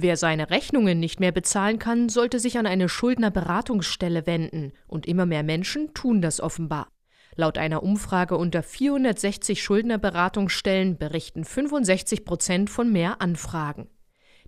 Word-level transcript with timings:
Wer 0.00 0.16
seine 0.16 0.50
Rechnungen 0.50 1.00
nicht 1.00 1.18
mehr 1.18 1.32
bezahlen 1.32 1.80
kann, 1.80 2.08
sollte 2.08 2.38
sich 2.38 2.56
an 2.56 2.66
eine 2.66 2.88
Schuldnerberatungsstelle 2.88 4.28
wenden, 4.28 4.72
und 4.86 5.06
immer 5.06 5.26
mehr 5.26 5.42
Menschen 5.42 5.92
tun 5.92 6.22
das 6.22 6.40
offenbar. 6.40 6.86
Laut 7.34 7.58
einer 7.58 7.82
Umfrage 7.82 8.36
unter 8.36 8.62
460 8.62 9.60
Schuldnerberatungsstellen 9.60 10.98
berichten 10.98 11.44
65 11.44 12.24
Prozent 12.24 12.70
von 12.70 12.92
mehr 12.92 13.20
Anfragen. 13.20 13.88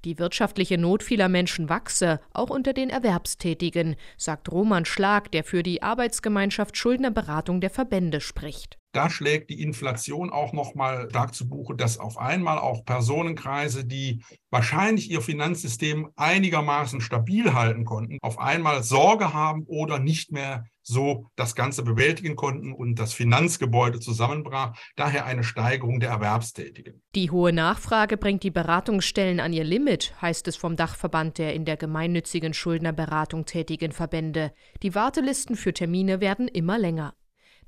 Die 0.04 0.18
wirtschaftliche 0.18 0.78
Not 0.78 1.02
vieler 1.02 1.28
Menschen 1.28 1.68
wachse, 1.68 2.20
auch 2.32 2.48
unter 2.48 2.72
den 2.72 2.88
Erwerbstätigen, 2.88 3.96
sagt 4.16 4.50
Roman 4.50 4.86
Schlag, 4.86 5.30
der 5.30 5.44
für 5.44 5.62
die 5.62 5.82
Arbeitsgemeinschaft 5.82 6.76
Schuldnerberatung 6.76 7.60
der 7.60 7.70
Verbände 7.70 8.22
spricht. 8.22 8.78
Da 8.92 9.08
schlägt 9.08 9.50
die 9.50 9.62
Inflation 9.62 10.30
auch 10.30 10.52
noch 10.52 10.74
mal 10.74 11.08
stark 11.10 11.34
zu 11.34 11.48
Buche, 11.48 11.76
dass 11.76 11.98
auf 11.98 12.18
einmal 12.18 12.58
auch 12.58 12.84
Personenkreise, 12.84 13.84
die 13.84 14.22
wahrscheinlich 14.50 15.10
ihr 15.10 15.20
Finanzsystem 15.20 16.08
einigermaßen 16.16 17.00
stabil 17.00 17.52
halten 17.52 17.84
konnten, 17.84 18.18
auf 18.22 18.38
einmal 18.38 18.82
Sorge 18.82 19.32
haben 19.32 19.64
oder 19.66 20.00
nicht 20.00 20.32
mehr 20.32 20.64
so 20.90 21.30
das 21.36 21.54
Ganze 21.54 21.82
bewältigen 21.82 22.36
konnten 22.36 22.72
und 22.72 22.96
das 22.96 23.12
Finanzgebäude 23.12 24.00
zusammenbrach. 24.00 24.76
Daher 24.96 25.24
eine 25.24 25.44
Steigerung 25.44 26.00
der 26.00 26.10
Erwerbstätigen. 26.10 27.02
Die 27.14 27.30
hohe 27.30 27.52
Nachfrage 27.52 28.16
bringt 28.16 28.42
die 28.42 28.50
Beratungsstellen 28.50 29.40
an 29.40 29.52
ihr 29.52 29.64
Limit, 29.64 30.14
heißt 30.20 30.46
es 30.48 30.56
vom 30.56 30.76
Dachverband 30.76 31.38
der 31.38 31.54
in 31.54 31.64
der 31.64 31.76
gemeinnützigen 31.76 32.54
Schuldnerberatung 32.54 33.44
tätigen 33.46 33.92
Verbände. 33.92 34.52
Die 34.82 34.94
Wartelisten 34.94 35.56
für 35.56 35.72
Termine 35.72 36.20
werden 36.20 36.48
immer 36.48 36.78
länger. 36.78 37.14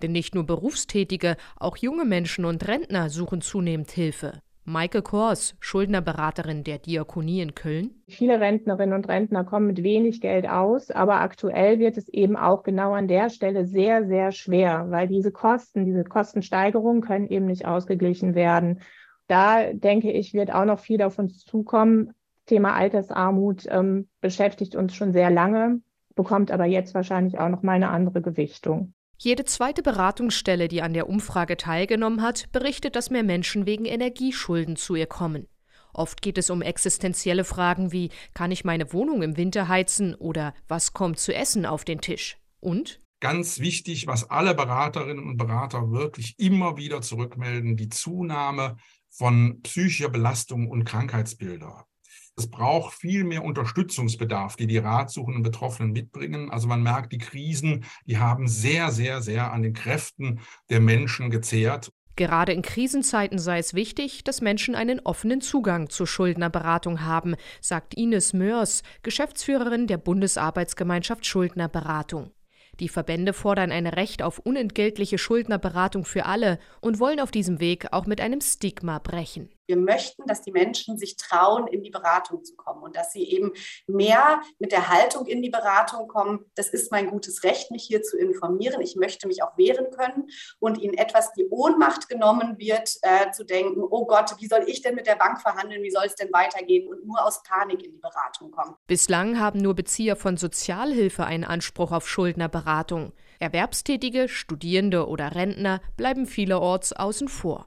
Denn 0.02 0.12
nicht 0.12 0.34
nur 0.34 0.44
Berufstätige, 0.44 1.36
auch 1.56 1.76
junge 1.76 2.04
Menschen 2.04 2.44
und 2.44 2.66
Rentner 2.66 3.08
suchen 3.08 3.40
zunehmend 3.40 3.90
Hilfe. 3.90 4.42
Maike 4.64 5.02
Kors, 5.02 5.56
Schuldnerberaterin 5.58 6.62
der 6.62 6.78
Diakonie 6.78 7.40
in 7.40 7.56
Köln. 7.56 8.02
Viele 8.06 8.38
Rentnerinnen 8.38 8.94
und 8.94 9.08
Rentner 9.08 9.42
kommen 9.42 9.66
mit 9.66 9.82
wenig 9.82 10.20
Geld 10.20 10.48
aus, 10.48 10.92
aber 10.92 11.20
aktuell 11.20 11.80
wird 11.80 11.96
es 11.96 12.08
eben 12.08 12.36
auch 12.36 12.62
genau 12.62 12.92
an 12.92 13.08
der 13.08 13.28
Stelle 13.28 13.66
sehr, 13.66 14.06
sehr 14.06 14.30
schwer, 14.30 14.86
weil 14.90 15.08
diese 15.08 15.32
Kosten, 15.32 15.84
diese 15.84 16.04
Kostensteigerungen 16.04 17.02
können 17.02 17.26
eben 17.26 17.46
nicht 17.46 17.66
ausgeglichen 17.66 18.36
werden. 18.36 18.82
Da 19.26 19.72
denke 19.72 20.12
ich, 20.12 20.32
wird 20.32 20.54
auch 20.54 20.64
noch 20.64 20.78
viel 20.78 21.02
auf 21.02 21.18
uns 21.18 21.44
zukommen. 21.44 22.12
Thema 22.46 22.74
Altersarmut 22.74 23.66
ähm, 23.68 24.08
beschäftigt 24.20 24.76
uns 24.76 24.94
schon 24.94 25.12
sehr 25.12 25.30
lange, 25.30 25.80
bekommt 26.14 26.52
aber 26.52 26.66
jetzt 26.66 26.94
wahrscheinlich 26.94 27.40
auch 27.40 27.48
noch 27.48 27.64
mal 27.64 27.72
eine 27.72 27.90
andere 27.90 28.22
Gewichtung. 28.22 28.94
Jede 29.24 29.44
zweite 29.44 29.84
Beratungsstelle, 29.84 30.66
die 30.66 30.82
an 30.82 30.94
der 30.94 31.08
Umfrage 31.08 31.56
teilgenommen 31.56 32.22
hat, 32.22 32.50
berichtet, 32.50 32.96
dass 32.96 33.08
mehr 33.08 33.22
Menschen 33.22 33.66
wegen 33.66 33.84
Energieschulden 33.84 34.74
zu 34.74 34.96
ihr 34.96 35.06
kommen. 35.06 35.46
Oft 35.94 36.22
geht 36.22 36.38
es 36.38 36.50
um 36.50 36.60
existenzielle 36.60 37.44
Fragen 37.44 37.92
wie 37.92 38.10
kann 38.34 38.50
ich 38.50 38.64
meine 38.64 38.92
Wohnung 38.92 39.22
im 39.22 39.36
Winter 39.36 39.68
heizen 39.68 40.16
oder 40.16 40.54
was 40.66 40.92
kommt 40.92 41.20
zu 41.20 41.32
essen 41.32 41.66
auf 41.66 41.84
den 41.84 42.00
Tisch? 42.00 42.36
Und 42.58 42.98
Ganz 43.20 43.60
wichtig, 43.60 44.08
was 44.08 44.28
alle 44.28 44.56
Beraterinnen 44.56 45.24
und 45.24 45.36
Berater 45.36 45.92
wirklich 45.92 46.34
immer 46.38 46.76
wieder 46.76 47.00
zurückmelden, 47.00 47.76
die 47.76 47.90
Zunahme 47.90 48.74
von 49.08 49.62
psychischer 49.62 50.08
Belastung 50.08 50.68
und 50.68 50.82
Krankheitsbilder. 50.82 51.86
Es 52.36 52.50
braucht 52.50 52.94
viel 52.94 53.24
mehr 53.24 53.44
Unterstützungsbedarf, 53.44 54.56
die 54.56 54.66
die 54.66 54.78
ratsuchenden 54.78 55.42
Betroffenen 55.42 55.92
mitbringen. 55.92 56.50
Also 56.50 56.66
man 56.66 56.82
merkt, 56.82 57.12
die 57.12 57.18
Krisen, 57.18 57.84
die 58.06 58.18
haben 58.18 58.48
sehr, 58.48 58.90
sehr, 58.90 59.20
sehr 59.20 59.52
an 59.52 59.62
den 59.62 59.74
Kräften 59.74 60.40
der 60.70 60.80
Menschen 60.80 61.30
gezehrt. 61.30 61.92
Gerade 62.16 62.52
in 62.52 62.62
Krisenzeiten 62.62 63.38
sei 63.38 63.58
es 63.58 63.72
wichtig, 63.74 64.22
dass 64.24 64.42
Menschen 64.42 64.74
einen 64.74 65.00
offenen 65.00 65.40
Zugang 65.40 65.88
zur 65.88 66.06
Schuldnerberatung 66.06 67.02
haben, 67.02 67.36
sagt 67.60 67.94
Ines 67.94 68.34
Mörs, 68.34 68.82
Geschäftsführerin 69.02 69.86
der 69.86 69.96
Bundesarbeitsgemeinschaft 69.96 71.24
Schuldnerberatung. 71.24 72.32
Die 72.80 72.88
Verbände 72.88 73.32
fordern 73.32 73.70
ein 73.70 73.86
Recht 73.86 74.22
auf 74.22 74.38
unentgeltliche 74.38 75.18
Schuldnerberatung 75.18 76.04
für 76.04 76.26
alle 76.26 76.58
und 76.80 77.00
wollen 77.00 77.20
auf 77.20 77.30
diesem 77.30 77.60
Weg 77.60 77.92
auch 77.92 78.06
mit 78.06 78.20
einem 78.20 78.40
Stigma 78.40 78.98
brechen. 78.98 79.50
Wir 79.66 79.76
möchten, 79.76 80.26
dass 80.26 80.42
die 80.42 80.52
Menschen 80.52 80.98
sich 80.98 81.16
trauen, 81.16 81.66
in 81.66 81.82
die 81.82 81.90
Beratung 81.90 82.44
zu 82.44 82.56
kommen 82.56 82.82
und 82.82 82.96
dass 82.96 83.12
sie 83.12 83.24
eben 83.30 83.52
mehr 83.86 84.42
mit 84.58 84.72
der 84.72 84.88
Haltung 84.88 85.26
in 85.26 85.42
die 85.42 85.50
Beratung 85.50 86.08
kommen. 86.08 86.44
Das 86.54 86.68
ist 86.68 86.90
mein 86.90 87.08
gutes 87.08 87.44
Recht, 87.44 87.70
mich 87.70 87.84
hier 87.84 88.02
zu 88.02 88.18
informieren. 88.18 88.80
Ich 88.80 88.96
möchte 88.96 89.26
mich 89.28 89.42
auch 89.42 89.56
wehren 89.56 89.90
können 89.90 90.28
und 90.58 90.78
ihnen 90.78 90.94
etwas 90.94 91.32
die 91.32 91.48
Ohnmacht 91.48 92.08
genommen 92.08 92.58
wird, 92.58 92.96
äh, 93.02 93.30
zu 93.30 93.44
denken, 93.44 93.82
oh 93.88 94.06
Gott, 94.06 94.34
wie 94.38 94.46
soll 94.46 94.64
ich 94.66 94.82
denn 94.82 94.94
mit 94.94 95.06
der 95.06 95.16
Bank 95.16 95.40
verhandeln? 95.40 95.82
Wie 95.82 95.90
soll 95.90 96.04
es 96.06 96.14
denn 96.14 96.32
weitergehen? 96.32 96.88
Und 96.88 97.06
nur 97.06 97.24
aus 97.24 97.42
Panik 97.42 97.82
in 97.82 97.92
die 97.92 97.98
Beratung 97.98 98.50
kommen. 98.50 98.76
Bislang 98.86 99.38
haben 99.38 99.60
nur 99.60 99.74
Bezieher 99.74 100.16
von 100.16 100.36
Sozialhilfe 100.36 101.24
einen 101.24 101.44
Anspruch 101.44 101.92
auf 101.92 102.08
Schuldnerberatung. 102.08 103.12
Erwerbstätige, 103.38 104.28
Studierende 104.28 105.08
oder 105.08 105.34
Rentner 105.34 105.80
bleiben 105.96 106.26
vielerorts 106.26 106.92
außen 106.92 107.28
vor. 107.28 107.66